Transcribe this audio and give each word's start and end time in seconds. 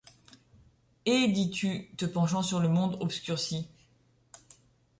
Et 1.05 1.27
dis-tu, 1.27 1.91
te 1.95 2.05
penchant 2.07 2.41
sur 2.41 2.59
le 2.59 2.69
monde 2.69 2.97
obscurci 3.01 3.69